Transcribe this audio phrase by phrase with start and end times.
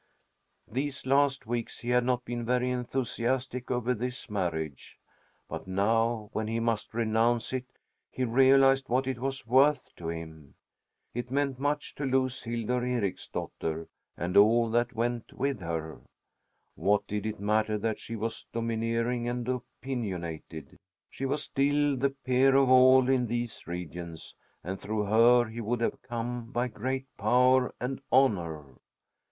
[0.67, 4.97] These last weeks he had not been very enthusiastic over this marriage.
[5.47, 7.67] But now, when he must renounce it,
[8.09, 10.55] he realized what it was worth to him.
[11.13, 16.01] It meant much to lose Hildur Ericsdotter and all that went with her.
[16.73, 20.79] What did it matter that she was domineering and opinionated?
[21.11, 24.33] She was still the peer of all in these regions,
[24.63, 28.63] and through her he would have come by great power and honor.